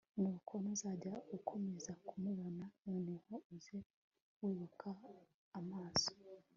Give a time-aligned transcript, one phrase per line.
[0.21, 3.77] nuko nuzajya ukomeza kumubona noneho uze
[4.39, 4.89] wubika
[5.59, 6.11] amaso